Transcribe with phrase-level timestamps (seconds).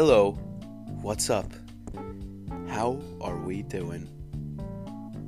[0.00, 0.30] Hello,
[1.02, 1.52] what's up?
[2.68, 4.08] How are we doing?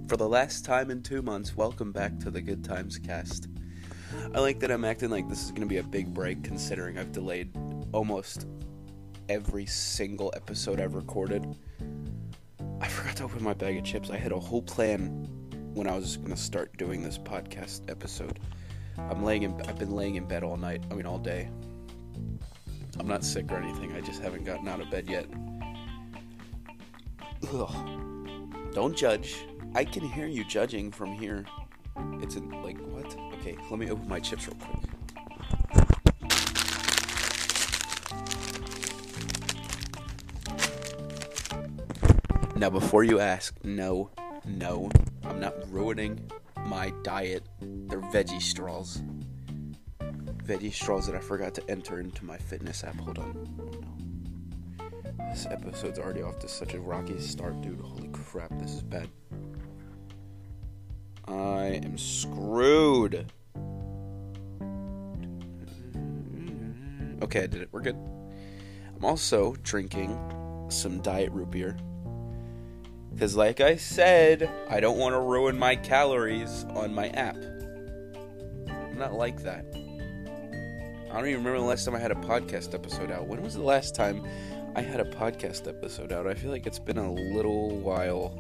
[0.06, 3.48] For the last time in two months, welcome back to the Good Times cast.
[4.32, 6.98] I like that I'm acting like this is going to be a big break considering
[6.98, 7.50] I've delayed
[7.92, 8.46] almost
[9.28, 11.44] every single episode I've recorded.
[12.80, 14.08] I forgot to open my bag of chips.
[14.08, 15.26] I had a whole plan
[15.74, 18.38] when I was going to start doing this podcast episode.
[18.96, 21.50] I'm laying in I've been laying in bed all night, I mean all day.
[23.00, 23.94] I'm not sick or anything.
[23.94, 25.24] I just haven't gotten out of bed yet.
[27.50, 28.74] Ugh.
[28.74, 29.46] Don't judge.
[29.74, 31.46] I can hear you judging from here.
[32.20, 33.06] It's in, like what?
[33.38, 34.84] Okay, let me open my chips real quick.
[42.54, 44.10] Now, before you ask, no,
[44.44, 44.90] no,
[45.24, 46.20] I'm not ruining
[46.66, 47.44] my diet.
[47.62, 49.00] They're veggie straws.
[50.50, 52.96] Veggie straws that I forgot to enter into my fitness app.
[52.96, 53.46] Hold on.
[55.30, 57.80] This episode's already off to such a rocky start, dude.
[57.80, 59.08] Holy crap, this is bad.
[61.28, 63.30] I am screwed.
[67.22, 67.68] Okay, I did it.
[67.70, 67.96] We're good.
[68.96, 70.18] I'm also drinking
[70.68, 71.76] some diet root beer.
[73.12, 77.36] Because, like I said, I don't want to ruin my calories on my app.
[78.66, 79.79] I'm not like that.
[81.10, 83.26] I don't even remember the last time I had a podcast episode out.
[83.26, 84.24] When was the last time
[84.76, 86.28] I had a podcast episode out?
[86.28, 88.38] I feel like it's been a little while.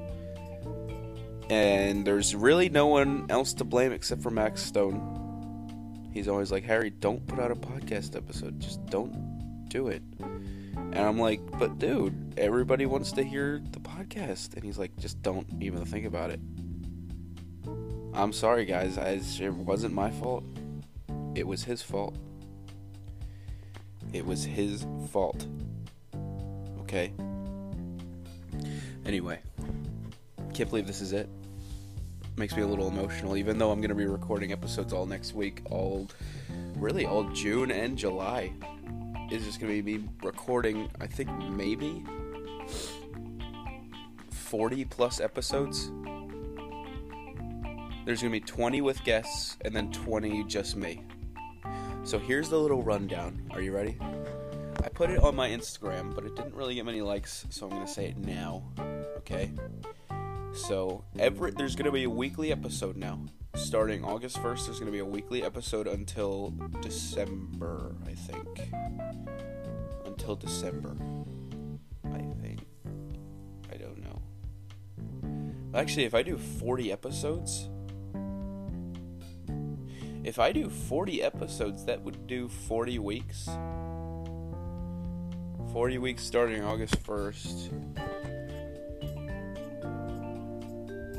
[1.50, 6.10] And there's really no one else to blame except for Max Stone.
[6.12, 8.60] He's always like, Harry, don't put out a podcast episode.
[8.60, 10.04] Just don't do it.
[10.20, 14.54] And I'm like, but dude, everybody wants to hear the podcast.
[14.54, 16.38] And he's like, just don't even think about it.
[18.14, 18.96] I'm sorry, guys.
[18.96, 20.44] I, it wasn't my fault.
[21.34, 22.16] It was his fault.
[24.12, 25.46] It was his fault.
[26.80, 27.12] Okay?
[29.06, 29.38] Anyway,
[30.52, 31.28] can't believe this is it.
[32.36, 35.34] Makes me a little emotional, even though I'm going to be recording episodes all next
[35.34, 36.08] week, all
[36.76, 38.52] really all June and July
[39.30, 42.04] is just going to be me recording, I think maybe
[44.30, 45.90] 40 plus episodes.
[48.04, 51.04] There's going to be 20 with guests and then 20 just me.
[52.02, 53.42] So here's the little rundown.
[53.50, 53.96] Are you ready?
[54.82, 57.72] I put it on my Instagram, but it didn't really get many likes, so I'm
[57.72, 58.62] going to say it now.
[59.18, 59.50] Okay?
[60.54, 63.20] So, every there's going to be a weekly episode now.
[63.54, 68.72] Starting August 1st, there's going to be a weekly episode until December, I think.
[70.06, 70.96] Until December.
[72.06, 72.64] I think.
[73.72, 74.22] I don't know.
[75.78, 77.68] Actually, if I do 40 episodes,
[80.22, 83.48] if I do 40 episodes, that would do 40 weeks.
[85.72, 87.70] 40 weeks starting August 1st.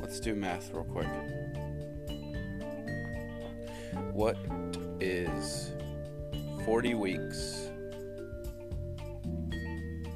[0.02, 1.08] Let's do math real quick.
[4.14, 4.38] What
[5.00, 5.72] is
[6.66, 7.70] 40 weeks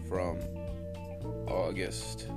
[0.07, 0.39] from
[1.47, 2.27] August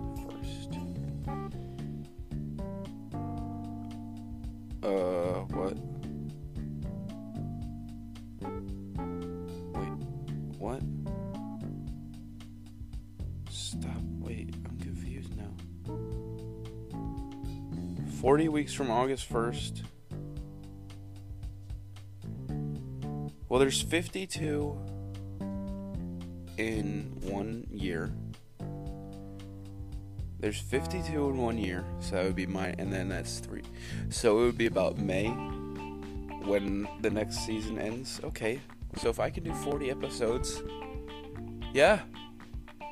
[18.68, 19.82] weeks from August 1st.
[23.48, 24.78] Well, there's 52
[26.58, 28.12] in one year.
[30.38, 33.62] There's 52 in one year, so that would be my, and then that's three.
[34.10, 35.28] So it would be about May
[36.44, 38.20] when the next season ends.
[38.22, 38.60] Okay,
[38.98, 40.62] so if I can do 40 episodes,
[41.72, 42.00] yeah.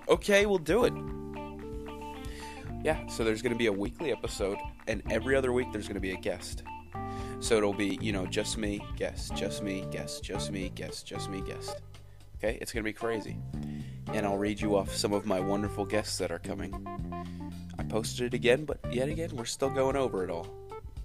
[0.08, 0.94] Okay, we'll do it.
[2.86, 5.96] Yeah, so there's going to be a weekly episode, and every other week there's going
[5.96, 6.62] to be a guest.
[7.40, 11.28] So it'll be, you know, just me, guest, just me, guest, just me, guest, just
[11.28, 11.82] me, guest.
[12.36, 13.38] Okay, it's going to be crazy.
[14.12, 16.72] And I'll read you off some of my wonderful guests that are coming.
[17.76, 20.46] I posted it again, but yet again, we're still going over it all.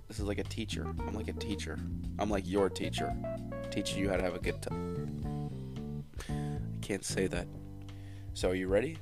[0.08, 0.86] This is like a teacher.
[0.86, 1.80] I'm like a teacher.
[2.20, 3.12] I'm like your teacher,
[3.72, 6.04] teaching you how to have a good time.
[6.30, 7.48] I can't say that.
[8.36, 9.00] So, are you ready?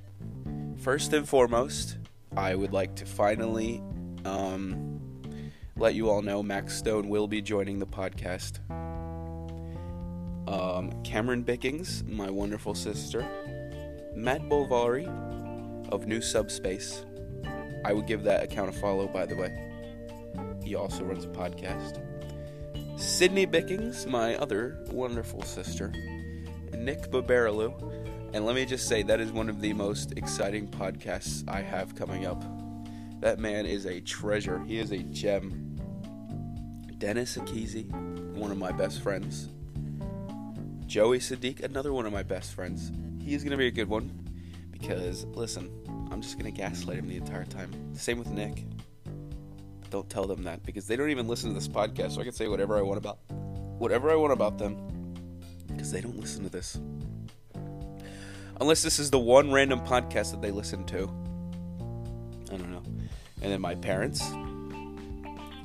[0.77, 1.97] First and foremost,
[2.39, 3.83] I would like to finally
[4.23, 5.01] um,
[5.75, 8.59] let you all know Max Stone will be joining the podcast.
[10.47, 13.27] Um, Cameron Bickings, my wonderful sister.
[14.15, 15.05] Matt Bolvari
[15.89, 17.03] of New Subspace.
[17.83, 19.53] I would give that account a follow, by the way.
[20.63, 21.99] He also runs a podcast.
[22.97, 25.91] Sydney Bickings, my other wonderful sister.
[26.71, 27.98] Nick Babaraloo,
[28.31, 31.95] And let me just say, that is one of the most exciting podcasts I have
[31.95, 32.43] coming up.
[33.21, 34.63] That man is a treasure.
[34.65, 35.75] He is a gem.
[36.99, 37.89] Dennis Akizi,
[38.35, 39.49] one of my best friends.
[40.85, 42.91] Joey Sadiq, another one of my best friends.
[43.21, 44.11] He is going to be a good one
[44.71, 45.71] because, listen,
[46.11, 47.71] I'm just going to gaslight him the entire time.
[47.95, 48.63] Same with Nick.
[49.89, 52.33] Don't tell them that because they don't even listen to this podcast, so I can
[52.33, 53.19] say whatever I want about
[53.79, 54.77] whatever I want about them
[55.67, 56.79] because they don't listen to this.
[58.61, 61.03] Unless this is the one random podcast that they listen to.
[62.51, 62.83] I don't know.
[63.41, 64.21] And then my parents,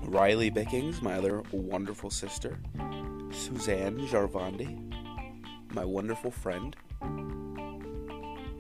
[0.02, 2.61] Riley Bickings, my other wonderful sister,
[3.32, 4.93] Suzanne Jarvandi,
[5.75, 6.76] my wonderful friend,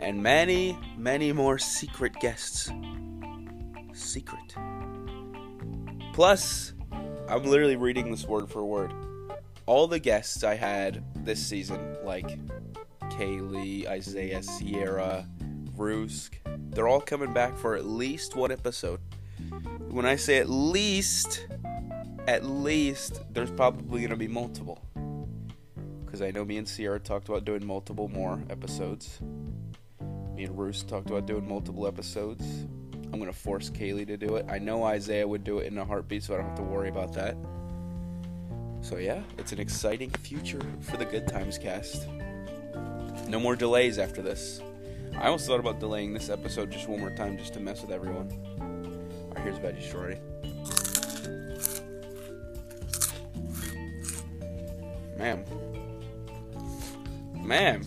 [0.00, 2.72] and many, many more secret guests.
[3.92, 4.56] Secret.
[6.12, 6.72] Plus,
[7.28, 8.92] I'm literally reading this word for word.
[9.66, 12.38] All the guests I had this season, like
[13.18, 15.28] Kaylee, Isaiah, Sierra,
[15.76, 16.36] Rusk,
[16.70, 18.98] they're all coming back for at least one episode.
[19.88, 21.46] When I say at least,
[22.26, 24.84] at least, there's probably going to be multiple.
[26.04, 29.20] Because I know me and Sierra talked about doing multiple more episodes.
[30.34, 32.44] Me and Roos talked about doing multiple episodes.
[33.04, 34.46] I'm going to force Kaylee to do it.
[34.48, 36.88] I know Isaiah would do it in a heartbeat, so I don't have to worry
[36.88, 37.36] about that.
[38.80, 42.08] So, yeah, it's an exciting future for the Good Times cast.
[43.28, 44.60] No more delays after this.
[45.16, 47.90] I almost thought about delaying this episode just one more time just to mess with
[47.90, 48.30] everyone.
[49.28, 50.18] Alright, here's Veggie Story.
[55.16, 55.44] Man.
[57.42, 57.84] Man.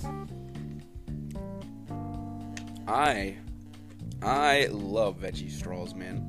[2.88, 3.36] I
[4.22, 6.24] I love veggie straws, man.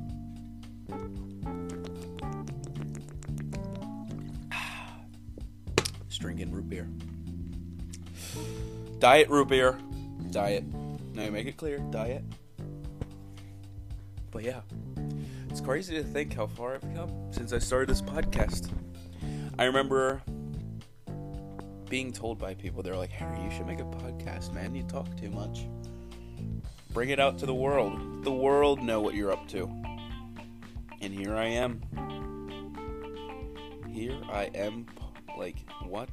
[6.08, 6.88] Just drinking root beer.
[8.98, 9.78] Diet root beer.
[10.30, 10.64] Diet.
[11.14, 11.78] Now you make it clear.
[11.90, 12.24] Diet.
[14.30, 14.60] But yeah.
[15.48, 18.70] It's crazy to think how far I've come since I started this podcast.
[19.58, 20.20] I remember
[21.88, 24.74] being told by people, they're like, Harry, you should make a podcast, man.
[24.74, 25.66] You talk too much.
[26.92, 28.24] Bring it out to the world.
[28.24, 29.70] The world know what you're up to.
[31.00, 31.80] And here I am.
[33.90, 34.86] Here I am.
[35.36, 35.56] Like,
[35.86, 36.08] what?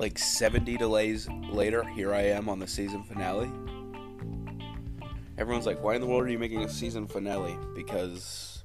[0.00, 3.50] Like 70 delays later, here I am on the season finale.
[5.36, 7.54] Everyone's like, why in the world are you making a season finale?
[7.74, 8.64] Because,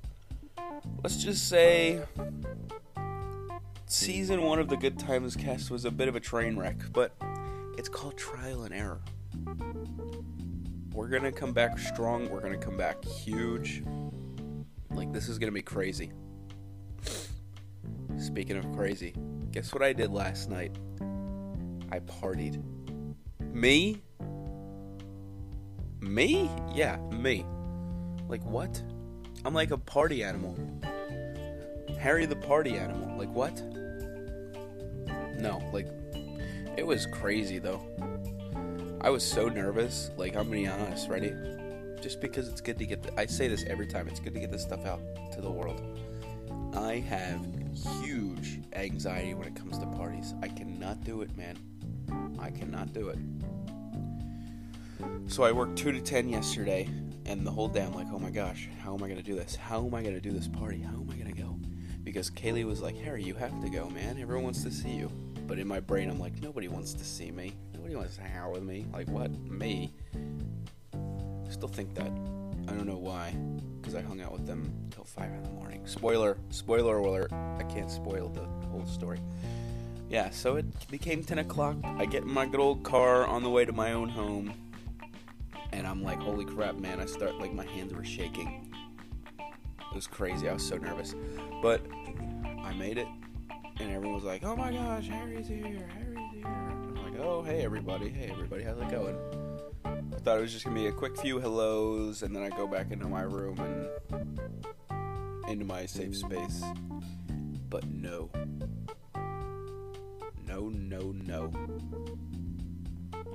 [1.04, 2.02] let's just say,
[3.86, 7.12] season one of the Good Times cast was a bit of a train wreck, but
[7.78, 9.02] it's called trial and error.
[10.94, 12.30] We're gonna come back strong.
[12.30, 13.84] We're gonna come back huge.
[14.90, 16.14] Like, this is gonna be crazy.
[18.18, 19.14] Speaking of crazy,
[19.52, 20.78] guess what I did last night?
[21.92, 22.64] I partied.
[23.40, 24.02] Me?
[26.02, 26.50] Me?
[26.74, 27.46] Yeah, me.
[28.28, 28.82] Like, what?
[29.44, 30.58] I'm like a party animal.
[32.00, 33.18] Harry the party animal.
[33.18, 33.62] Like, what?
[35.40, 35.88] No, like,
[36.78, 37.82] it was crazy though.
[39.02, 40.12] I was so nervous.
[40.18, 41.34] Like, I'm gonna be honest, ready?
[42.02, 44.40] Just because it's good to get, the, I say this every time, it's good to
[44.40, 45.02] get this stuff out
[45.34, 45.82] to the world.
[46.76, 47.46] I have
[48.04, 48.25] huge
[48.86, 50.34] anxiety when it comes to parties.
[50.42, 51.58] I cannot do it, man.
[52.40, 53.18] I cannot do it.
[55.28, 56.88] So I worked 2 to 10 yesterday,
[57.26, 59.56] and the whole day I'm like, oh my gosh, how am I gonna do this?
[59.56, 60.80] How am I gonna do this party?
[60.82, 61.58] How am I gonna go?
[62.04, 64.20] Because Kaylee was like, Harry, you have to go, man.
[64.20, 65.10] Everyone wants to see you.
[65.48, 67.54] But in my brain, I'm like, nobody wants to see me.
[67.74, 68.86] Nobody wants to hang out with me.
[68.94, 69.32] Like, what?
[69.32, 69.92] Me?
[70.94, 72.12] I still think that.
[72.68, 73.36] I don't know why.
[73.86, 75.86] Because I hung out with them till 5 in the morning.
[75.86, 76.40] Spoiler.
[76.50, 77.32] Spoiler alert.
[77.32, 79.20] I can't spoil the whole story.
[80.10, 81.78] Yeah, so it became 10 o'clock.
[81.84, 84.56] I get in my good old car on the way to my own home.
[85.72, 87.00] And I'm like, holy crap, man.
[87.00, 88.74] I start, like, my hands were shaking.
[89.38, 90.50] It was crazy.
[90.50, 91.14] I was so nervous.
[91.62, 91.82] But
[92.64, 93.08] I made it
[93.80, 95.88] and everyone was like, "Oh my gosh, Harry's here!
[95.94, 98.10] Harry's here!" I'm like, "Oh, hey everybody!
[98.10, 98.64] Hey everybody!
[98.64, 99.45] How's it going?"
[100.26, 102.90] Thought it was just gonna be a quick few hellos, and then I go back
[102.90, 104.40] into my room and
[105.48, 106.64] into my safe space.
[107.70, 108.32] But no,
[110.48, 111.54] no, no, no.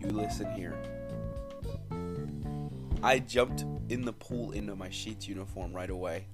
[0.01, 0.83] You listen here.
[3.05, 6.27] I jumped in the pool into my Sheetz uniform right away.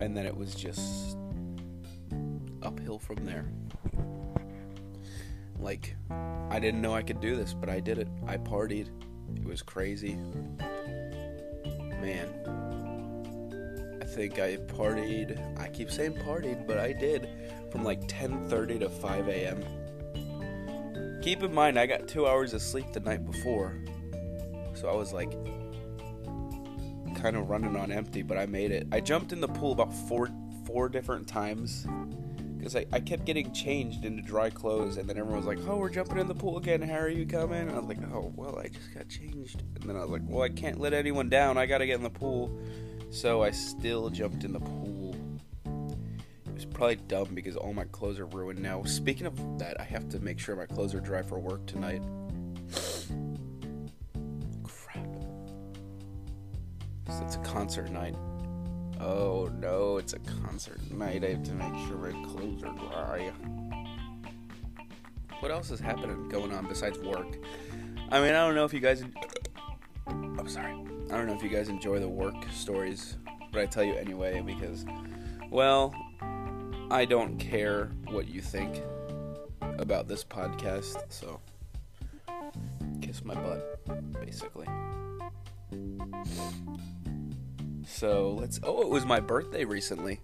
[0.00, 1.18] And then it was just
[2.62, 3.52] uphill from there.
[5.58, 8.08] Like, I didn't know I could do this, but I did it.
[8.26, 8.88] I partied.
[9.36, 10.16] It was crazy.
[12.00, 12.28] Man.
[14.00, 15.60] I think I partied.
[15.60, 17.28] I keep saying partied, but I did
[17.70, 19.62] from like 10:30 to 5 a.m.
[21.22, 23.76] Keep in mind, I got two hours of sleep the night before,
[24.74, 25.32] so I was like
[27.16, 28.22] kind of running on empty.
[28.22, 28.86] But I made it.
[28.92, 30.30] I jumped in the pool about four
[30.64, 31.86] four different times
[32.58, 35.76] because I, I kept getting changed into dry clothes, and then everyone was like, "Oh,
[35.76, 36.82] we're jumping in the pool again.
[36.82, 39.84] How are you coming?" And I was like, "Oh, well, I just got changed." And
[39.84, 41.56] then I was like, "Well, I can't let anyone down.
[41.56, 42.58] I gotta get in the pool."
[43.10, 45.16] So I still jumped in the pool.
[46.46, 48.82] It was probably dumb because all my clothes are ruined now.
[48.82, 52.02] Speaking of that, I have to make sure my clothes are dry for work tonight.
[54.64, 55.06] Crap.
[57.06, 58.16] It's a concert night.
[59.00, 61.24] Oh no, it's a concert night.
[61.24, 63.32] I have to make sure my clothes are dry.
[65.40, 67.38] What else is happening going on besides work?
[68.10, 69.04] I mean, I don't know if you guys.
[70.06, 70.72] I'm oh, sorry.
[70.72, 73.16] I don't know if you guys enjoy the work stories,
[73.52, 74.84] but I tell you anyway because,
[75.50, 75.94] well,
[76.90, 78.82] I don't care what you think
[79.78, 81.40] about this podcast, so
[83.00, 84.66] kiss my butt, basically.
[87.98, 88.60] So let's.
[88.62, 90.20] Oh, it was my birthday recently.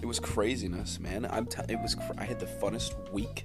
[0.00, 1.24] It was craziness, man.
[1.30, 1.46] I'm.
[1.46, 1.94] T- it was.
[1.94, 3.44] Cr- I had the funnest week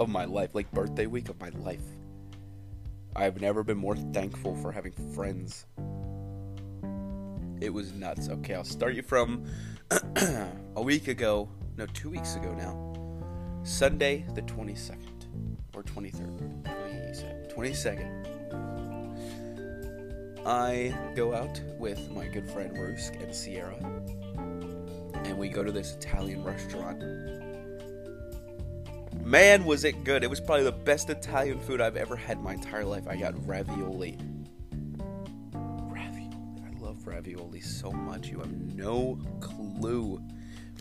[0.00, 1.84] of my life, like birthday week of my life.
[3.14, 5.66] I've never been more thankful for having friends.
[7.60, 8.28] It was nuts.
[8.28, 9.44] Okay, I'll start you from
[10.74, 11.48] a week ago.
[11.76, 13.62] No, two weeks ago now.
[13.62, 14.96] Sunday, the 22nd.
[15.76, 16.64] Or 23rd.
[16.64, 17.54] 22nd.
[17.54, 18.29] 22nd.
[20.46, 23.76] I go out with my good friend Rusk and Sierra.
[25.24, 27.02] And we go to this Italian restaurant
[29.30, 30.24] Man, was it good.
[30.24, 33.06] It was probably the best Italian food I've ever had in my entire life.
[33.06, 34.18] I got ravioli.
[35.52, 36.30] Ravioli.
[36.66, 38.28] I love ravioli so much.
[38.28, 40.20] You have no clue.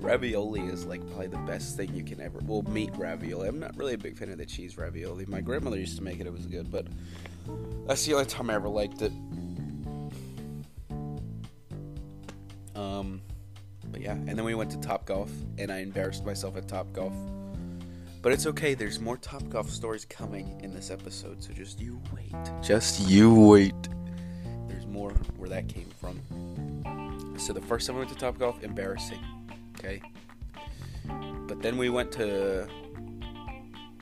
[0.02, 2.40] Ravioli is like probably the best thing you can ever.
[2.44, 3.48] Well, meat ravioli.
[3.48, 5.26] I'm not really a big fan of the cheese ravioli.
[5.28, 6.26] My grandmother used to make it.
[6.26, 6.88] It was good, but
[7.86, 9.12] that's the only time I ever liked it.
[14.50, 17.14] We went to Top Golf, and I embarrassed myself at Top Golf
[18.22, 22.02] but it's okay, there's more Top Golf stories coming in this episode, so just you
[22.14, 22.34] wait.
[22.62, 23.74] Just you wait.
[24.68, 26.20] There's more where that came from.
[27.38, 29.24] So the first time we went to Top Golf, embarrassing.
[29.78, 30.02] Okay?
[31.48, 32.68] But then we went to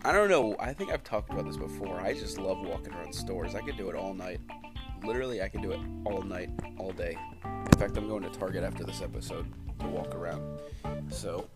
[0.04, 2.00] I don't know, I think I've talked about this before.
[2.00, 3.54] I just love walking around stores.
[3.54, 4.40] I could do it all night.
[5.04, 6.50] Literally I could do it all night,
[6.80, 7.18] all day.
[7.78, 9.46] In fact, I'm going to Target after this episode
[9.82, 10.42] to walk around.
[11.12, 11.48] So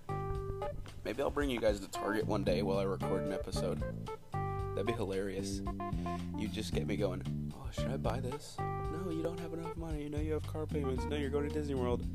[1.04, 3.82] Maybe I'll bring you guys to Target one day while I record an episode.
[4.34, 5.62] That'd be hilarious.
[6.38, 7.24] You just get me going,
[7.56, 8.56] oh, should I buy this?
[8.60, 10.04] No, you don't have enough money.
[10.04, 11.06] You know you have car payments.
[11.06, 12.06] No, you're going to Disney World.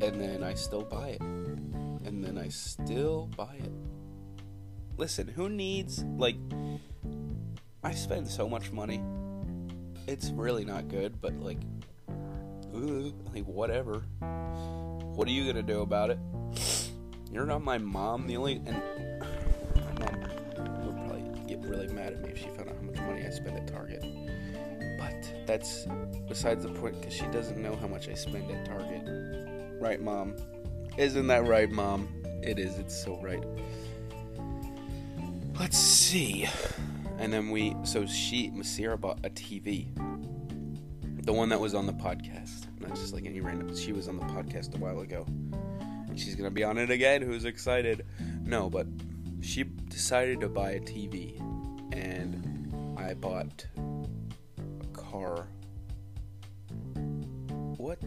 [0.00, 1.20] And then I still buy it.
[1.20, 3.70] And then I still buy it.
[4.96, 6.36] Listen, who needs, like,
[7.84, 9.02] I spend so much money.
[10.06, 11.60] It's really not good, but, like,
[12.72, 14.02] like, whatever.
[15.14, 16.18] What are you gonna do about it?
[17.30, 18.26] You're not my mom.
[18.26, 18.82] The only and
[19.76, 20.20] my mom
[20.84, 23.30] would probably get really mad at me if she found out how much money I
[23.30, 24.04] spend at Target.
[24.98, 25.86] But that's
[26.28, 29.02] besides the point because she doesn't know how much I spend at Target.
[29.80, 30.36] Right, mom?
[30.96, 32.08] Isn't that right, mom?
[32.42, 32.78] It is.
[32.78, 33.42] It's so right.
[35.58, 36.48] Let's see.
[37.18, 39.88] And then we, so she, Masira bought a TV.
[41.24, 42.61] The one that was on the podcast.
[42.82, 43.74] Not just like any random.
[43.76, 45.26] She was on the podcast a while ago
[46.16, 47.22] she's gonna be on it again.
[47.22, 48.04] Who's excited?
[48.44, 48.86] No, but
[49.40, 51.40] she decided to buy a TV,
[51.92, 55.48] and I bought a car.
[57.76, 57.98] What?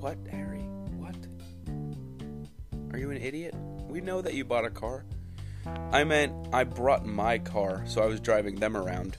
[0.00, 0.60] What, Harry?
[0.96, 1.16] What?
[2.92, 3.54] Are you an idiot?
[3.88, 5.04] We know that you bought a car.
[5.92, 9.16] I meant I brought my car, so I was driving them around.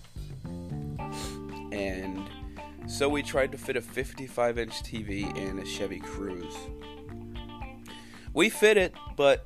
[1.71, 2.29] And
[2.89, 6.57] so we tried to fit a 55 inch TV in a Chevy Cruze.
[8.33, 9.45] We fit it, but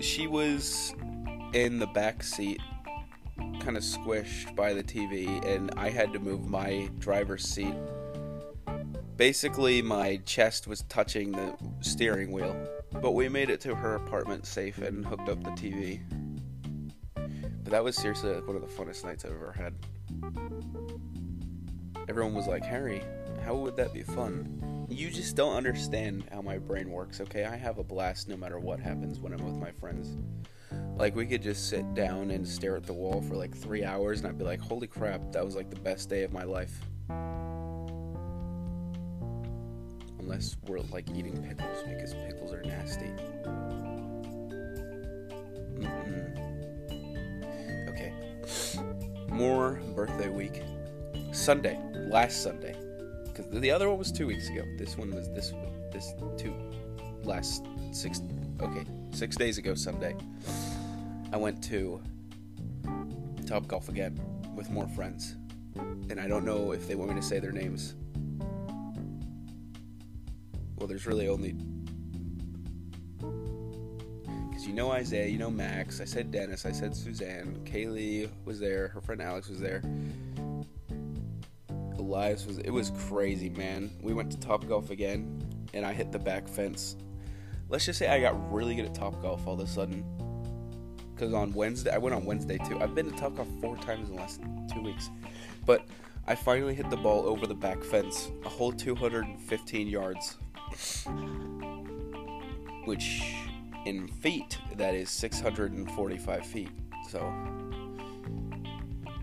[0.00, 0.94] she was
[1.52, 2.60] in the back seat,
[3.60, 7.74] kind of squished by the TV, and I had to move my driver's seat.
[9.18, 12.56] Basically, my chest was touching the steering wheel,
[13.02, 16.00] but we made it to her apartment safe and hooked up the TV.
[17.14, 19.74] But that was seriously like one of the funnest nights I've ever had.
[22.08, 23.02] Everyone was like, Harry,
[23.44, 24.62] how would that be fun?
[24.88, 27.44] you just don't understand how my brain works, okay?
[27.44, 30.16] I have a blast no matter what happens when I'm with my friends.
[30.96, 34.20] Like, we could just sit down and stare at the wall for like three hours,
[34.20, 36.80] and I'd be like, holy crap, that was like the best day of my life.
[40.26, 43.12] unless we're like eating pickles because pickles are nasty.
[45.78, 46.36] Mm-mm.
[47.88, 48.12] Okay.
[49.28, 50.62] More birthday week.
[51.36, 51.78] Sunday,
[52.08, 52.74] last Sunday,
[53.26, 54.64] because the other one was two weeks ago.
[54.78, 55.52] This one was this
[55.92, 56.54] this two
[57.24, 58.22] last six.
[58.60, 60.16] Okay, six days ago Sunday.
[61.32, 62.00] I went to
[63.46, 64.18] Top Golf again
[64.56, 65.36] with more friends,
[66.08, 67.94] and I don't know if they want me to say their names.
[70.76, 71.54] Well, there's really only
[74.48, 76.00] because you know Isaiah, you know Max.
[76.00, 76.64] I said Dennis.
[76.64, 77.60] I said Suzanne.
[77.64, 78.88] Kaylee was there.
[78.88, 79.82] Her friend Alex was there.
[82.06, 82.58] Elias was.
[82.58, 83.90] It was crazy, man.
[84.00, 85.42] We went to Top Golf again,
[85.74, 86.96] and I hit the back fence.
[87.68, 90.04] Let's just say I got really good at Top Golf all of a sudden.
[91.12, 92.78] Because on Wednesday, I went on Wednesday too.
[92.80, 94.40] I've been to Top Golf four times in the last
[94.72, 95.10] two weeks,
[95.64, 95.84] but
[96.28, 100.38] I finally hit the ball over the back fence, a whole 215 yards,
[102.84, 103.22] which
[103.84, 106.70] in feet that is 645 feet.
[107.08, 107.20] So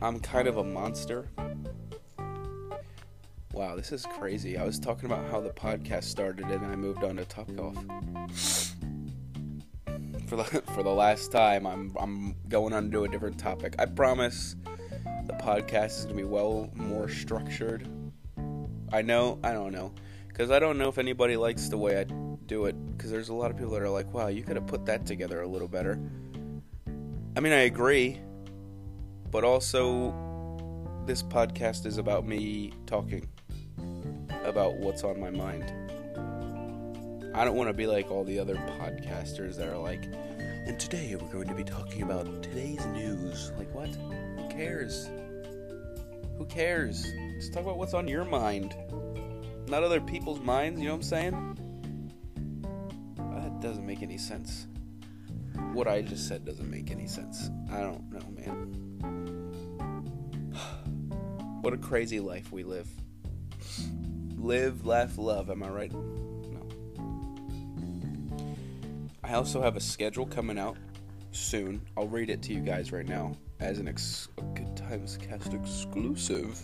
[0.01, 1.29] I'm kind of a monster.
[3.53, 4.57] Wow, this is crazy.
[4.57, 7.75] I was talking about how the podcast started and I moved on to Top Golf.
[10.25, 10.43] For the
[10.73, 13.75] for the last time, I'm I'm going on to a different topic.
[13.77, 14.55] I promise
[15.27, 17.87] the podcast is going to be well more structured.
[18.91, 19.93] I know, I don't know.
[20.33, 22.05] Cuz I don't know if anybody likes the way I
[22.47, 24.65] do it cuz there's a lot of people that are like, "Wow, you could have
[24.65, 25.99] put that together a little better."
[27.37, 28.19] I mean, I agree.
[29.29, 30.11] But also
[31.05, 33.27] this podcast is about me talking
[34.45, 35.71] about what's on my mind.
[37.33, 40.03] I don't want to be like all the other podcasters that are like,
[40.37, 43.51] and today we're going to be talking about today's news.
[43.57, 43.89] Like, what?
[43.89, 45.09] Who cares?
[46.37, 47.07] Who cares?
[47.37, 48.75] Just talk about what's on your mind,
[49.67, 51.59] not other people's minds, you know what I'm saying?
[53.17, 54.67] That doesn't make any sense.
[55.73, 57.49] What I just said doesn't make any sense.
[57.71, 58.79] I don't know, man.
[61.61, 62.89] What a crazy life we live
[64.43, 65.49] live, laugh, love.
[65.49, 65.91] Am I right?
[65.91, 66.67] No.
[69.23, 70.77] I also have a schedule coming out
[71.31, 71.81] soon.
[71.95, 75.53] I'll read it to you guys right now as an ex- a Good Times Cast
[75.53, 76.61] exclusive.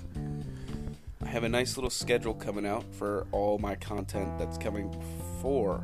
[1.23, 5.83] I have a nice little schedule coming out for all my content that's coming before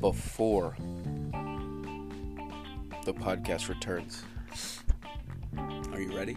[0.00, 0.76] before
[3.04, 4.22] the podcast returns.
[5.92, 6.36] Are you ready?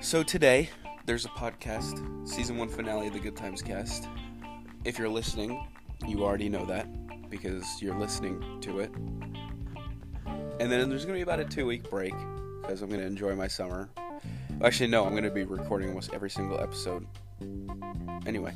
[0.00, 0.70] So today
[1.04, 4.08] there's a podcast, season one finale of the Good Times Cast.
[4.84, 5.66] If you're listening,
[6.06, 6.86] you already know that
[7.28, 8.90] because you're listening to it.
[10.26, 12.14] And then there's going to be about a two week break
[12.60, 13.90] because I'm going to enjoy my summer.
[14.62, 17.06] Actually, no, I'm going to be recording almost every single episode.
[18.26, 18.54] Anyway,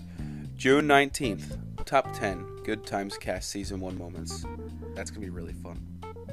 [0.57, 4.45] June 19th, top 10 Good Times Cast season one moments.
[4.95, 5.85] That's going to be really fun.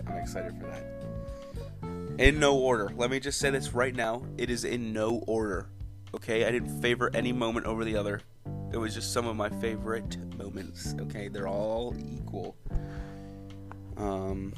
[0.06, 2.20] I'm excited for that.
[2.20, 2.92] In no order.
[2.96, 4.24] Let me just say this right now.
[4.38, 5.70] It is in no order.
[6.16, 8.22] Okay, I didn't favor any moment over the other.
[8.72, 10.94] It was just some of my favorite moments.
[11.00, 12.56] Okay, they're all equal.
[13.98, 14.54] Um,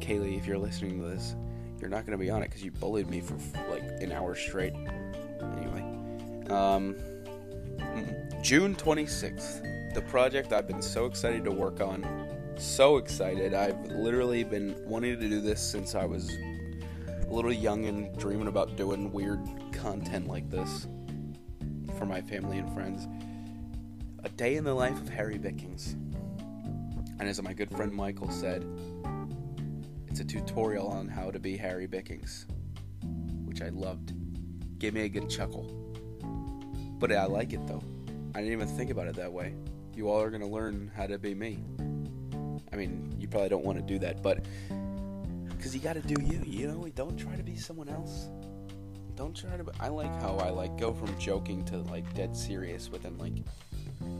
[0.00, 1.36] Kaylee, if you're listening to this,
[1.80, 3.36] you're not gonna be on it because you bullied me for
[3.70, 4.74] like an hour straight.
[4.74, 6.96] Anyway, um,
[8.42, 12.04] June 26th, the project I've been so excited to work on.
[12.56, 13.54] So excited!
[13.54, 16.30] I've literally been wanting to do this since I was
[17.28, 19.40] little young and dreaming about doing weird
[19.72, 20.86] content like this
[21.98, 23.06] for my family and friends.
[24.24, 25.96] A day in the life of Harry Bickings.
[27.18, 28.64] And as my good friend Michael said,
[30.08, 32.46] it's a tutorial on how to be Harry Bickings,
[33.44, 34.12] which I loved.
[34.78, 35.64] Gave me a good chuckle.
[36.98, 37.82] But I like it though.
[38.34, 39.54] I didn't even think about it that way.
[39.94, 41.58] You all are going to learn how to be me.
[42.72, 44.44] I mean, you probably don't want to do that, but
[45.64, 46.86] because you got to do you, you know?
[46.94, 48.28] Don't try to be someone else
[49.16, 49.64] don't try to.
[49.80, 53.32] I like how I like go from joking to like dead serious within like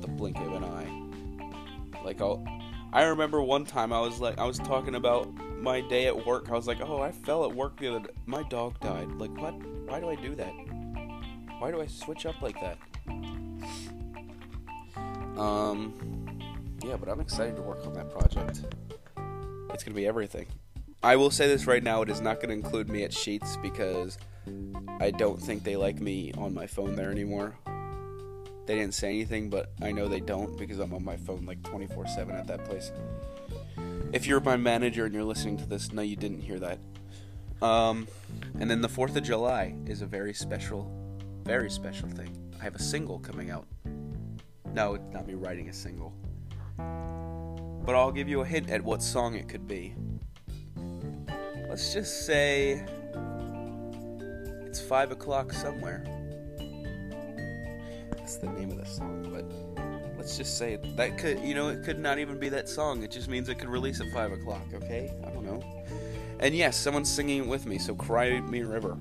[0.00, 2.02] the blink of an eye.
[2.04, 2.44] Like I'll.
[2.92, 6.48] I remember one time I was like I was talking about my day at work.
[6.48, 8.06] I was like, "Oh, I fell at work the other.
[8.06, 8.14] Day.
[8.26, 9.10] My dog died.
[9.12, 9.54] Like what?
[9.86, 10.52] Why do I do that?
[11.58, 12.78] Why do I switch up like that?"
[15.38, 16.38] Um.
[16.84, 18.62] Yeah, but I'm excited to work on that project.
[19.70, 20.46] It's gonna be everything.
[21.04, 24.16] I will say this right now: it is not gonna include me at Sheetz because
[25.00, 27.58] I don't think they like me on my phone there anymore.
[28.64, 31.62] They didn't say anything, but I know they don't because I'm on my phone like
[31.62, 32.90] 24 7 at that place.
[34.14, 36.78] If you're my manager and you're listening to this, no, you didn't hear that.
[37.60, 38.08] Um,
[38.58, 40.90] and then the 4th of July is a very special,
[41.44, 42.34] very special thing.
[42.58, 43.66] I have a single coming out
[44.72, 46.14] No, it's not me writing a single.
[46.78, 49.94] But I'll give you a hint at what song it could be.
[51.74, 52.84] Let's just say
[54.64, 56.04] it's five o'clock somewhere.
[58.10, 61.82] That's the name of the song, but let's just say that could, you know, it
[61.82, 63.02] could not even be that song.
[63.02, 64.62] It just means it could release at five o'clock.
[64.72, 65.60] Okay, I don't know.
[66.38, 67.78] And yes, someone's singing it with me.
[67.78, 68.96] So cry me river.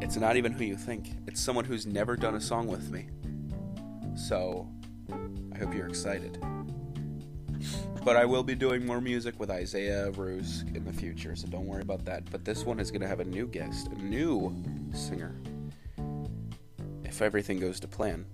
[0.00, 1.12] It's not even who you think.
[1.28, 3.10] It's someone who's never done a song with me.
[4.16, 4.68] So
[5.54, 6.44] I hope you're excited.
[8.04, 11.66] But I will be doing more music with Isaiah Ruse in the future, so don't
[11.66, 12.30] worry about that.
[12.30, 14.54] But this one is going to have a new guest, a new
[14.92, 15.40] singer,
[17.04, 18.24] if everything goes to plan.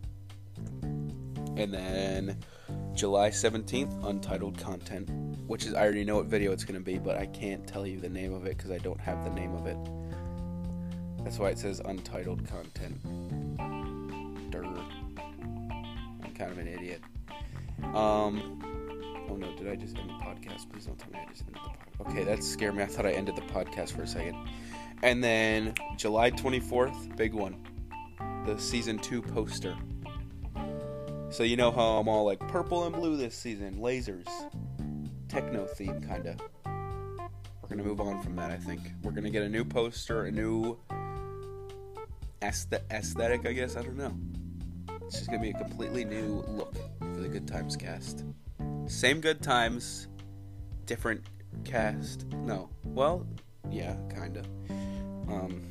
[1.57, 2.39] And then
[2.95, 5.09] July 17th, untitled content,
[5.47, 7.87] which is, I already know what video it's going to be, but I can't tell
[7.87, 9.79] you the name of it because I don't have the name of it.
[11.25, 13.01] That's why it says untitled content.
[14.51, 14.65] Durr.
[14.65, 17.01] I'm kind of an idiot.
[17.95, 18.64] Um,
[19.35, 20.71] oh no, did I just end the podcast?
[20.71, 22.11] Please don't tell me I just ended the podcast.
[22.11, 22.83] Okay, that scared me.
[22.83, 24.37] I thought I ended the podcast for a second.
[25.03, 27.57] And then July 24th, big one.
[28.47, 29.77] The season 2 poster.
[31.31, 34.29] So you know how I'm all like purple and blue this season, lasers,
[35.29, 36.41] techno theme kind of.
[36.65, 38.51] We're gonna move on from that.
[38.51, 40.79] I think we're gonna get a new poster, a new
[42.43, 43.47] aesthetic.
[43.47, 44.17] I guess I don't know.
[45.07, 48.25] It's just gonna be a completely new look for the Good Times cast.
[48.87, 50.09] Same Good Times,
[50.87, 51.23] different
[51.65, 52.27] cast.
[52.33, 53.27] No, well,
[53.71, 54.43] yeah, kinda.
[55.29, 55.63] Um,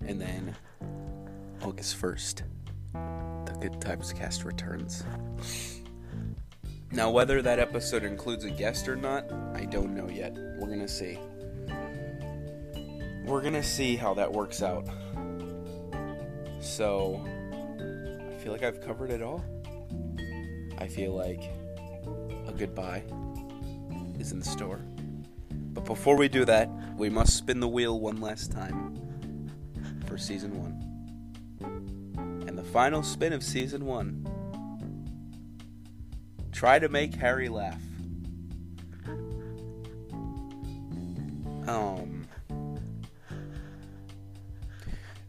[0.00, 0.54] and then
[1.62, 2.44] August first
[2.92, 5.04] the Good Times cast returns.
[6.92, 10.34] Now, whether that episode includes a guest or not, I don't know yet.
[10.58, 11.18] We're gonna see.
[13.26, 14.88] We're gonna see how that works out.
[16.60, 17.22] So,
[18.30, 19.44] I feel like I've covered it all.
[20.78, 21.42] I feel like
[22.56, 23.02] goodbye
[24.18, 24.80] is in the store.
[25.50, 28.96] But before we do that, we must spin the wheel one last time
[30.06, 30.82] for season one
[32.48, 34.26] And the final spin of season one.
[36.52, 37.80] Try to make Harry laugh.
[41.68, 42.26] Um,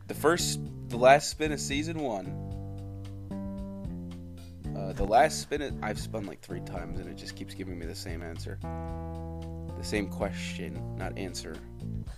[0.07, 2.46] the first, the last spin of season one.
[4.97, 7.85] The last spin, it, I've spun like three times, and it just keeps giving me
[7.85, 8.57] the same answer,
[9.77, 11.55] the same question, not answer.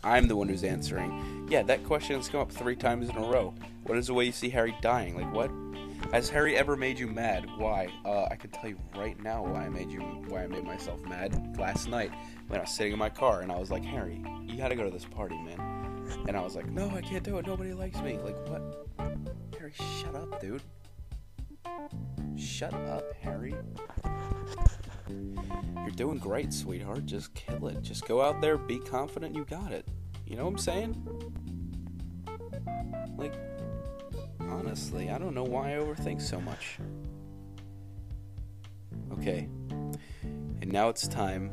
[0.02, 1.46] I'm the one who's answering.
[1.52, 3.54] Yeah, that question has come up three times in a row.
[3.84, 5.18] What is the way you see Harry dying?
[5.18, 5.52] Like, what?
[6.14, 7.46] Has Harry ever made you mad?
[7.58, 7.90] Why?
[8.06, 11.02] Uh, I can tell you right now why I made you, why I made myself
[11.02, 12.14] mad last night
[12.48, 14.86] when I was sitting in my car and I was like, Harry, you gotta go
[14.86, 15.60] to this party, man.
[16.30, 17.46] And I was like, no, I can't do it.
[17.46, 18.18] Nobody likes me.
[18.20, 18.88] Like, what?
[19.60, 20.62] Harry, shut up, dude.
[22.60, 23.56] Shut up, Harry.
[25.08, 27.06] You're doing great, sweetheart.
[27.06, 27.82] Just kill it.
[27.82, 29.88] Just go out there, be confident you got it.
[30.26, 31.02] You know what I'm saying?
[33.16, 33.34] Like,
[34.42, 36.80] honestly, I don't know why I overthink so much.
[39.14, 39.48] Okay.
[40.62, 41.52] And now it's time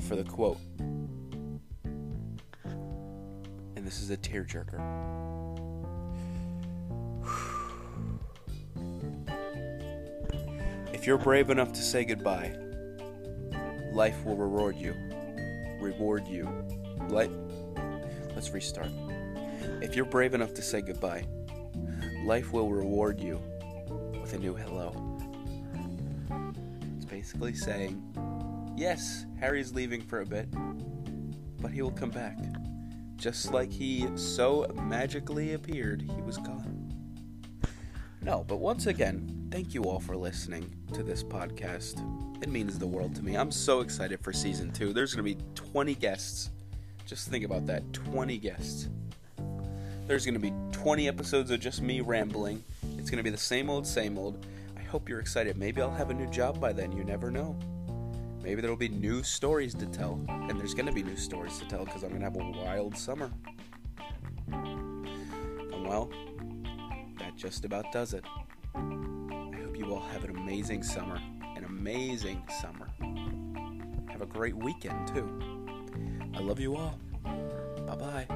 [0.00, 0.58] for the quote.
[2.66, 5.25] And this is a tearjerker.
[11.06, 12.52] If you're brave enough to say goodbye,
[13.92, 14.92] life will reward you.
[15.80, 16.48] Reward you.
[17.08, 17.30] Let
[18.34, 18.90] Let's restart.
[19.80, 21.24] If you're brave enough to say goodbye,
[22.24, 23.40] life will reward you
[24.20, 25.16] with a new hello.
[26.96, 28.02] It's basically saying,
[28.76, 30.48] yes, Harry's leaving for a bit,
[31.60, 32.36] but he will come back.
[33.14, 36.92] Just like he so magically appeared, he was gone.
[38.22, 42.02] No, but once again, thank you all for listening to this podcast.
[42.42, 43.36] It means the world to me.
[43.36, 44.92] I'm so excited for season two.
[44.92, 46.50] There's going to be 20 guests.
[47.06, 48.90] Just think about that 20 guests.
[50.06, 52.62] There's going to be 20 episodes of just me rambling.
[52.98, 54.44] It's going to be the same old, same old.
[54.76, 55.56] I hope you're excited.
[55.56, 56.92] Maybe I'll have a new job by then.
[56.92, 57.58] You never know.
[58.42, 60.20] Maybe there'll be new stories to tell.
[60.28, 62.62] And there's going to be new stories to tell because I'm going to have a
[62.62, 63.30] wild summer.
[64.52, 66.10] And well,
[67.18, 68.26] that just about does it.
[69.86, 71.20] You all have an amazing summer.
[71.54, 72.88] An amazing summer.
[74.10, 75.30] Have a great weekend, too.
[76.34, 76.98] I love you all.
[77.22, 78.26] Bye bye.